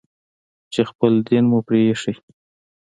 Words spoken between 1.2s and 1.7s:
دين مو